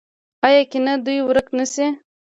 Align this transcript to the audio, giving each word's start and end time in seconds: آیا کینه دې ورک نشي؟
آیا 0.45 0.61
کینه 0.71 0.93
دې 1.05 1.15
ورک 1.27 1.47
نشي؟ 1.57 1.85